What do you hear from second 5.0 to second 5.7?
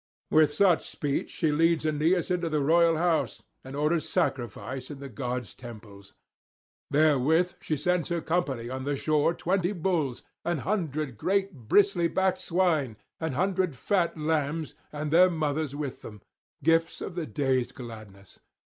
gods'